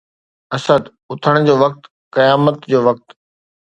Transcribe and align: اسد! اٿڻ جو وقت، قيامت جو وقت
اسد! 0.55 0.83
اٿڻ 1.11 1.33
جو 1.47 1.55
وقت، 1.63 1.81
قيامت 2.15 2.57
جو 2.71 2.79
وقت 2.87 3.07